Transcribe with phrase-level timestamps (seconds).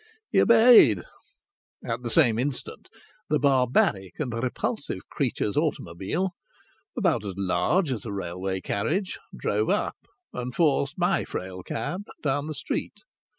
[0.31, 1.03] He obeyed!
[1.85, 2.89] At the same instant
[3.29, 6.31] the barbaric and repulsive creature's automobile,
[6.97, 9.97] about as large as a railway carriage, drove up
[10.33, 13.03] and forced my frail cab down the street.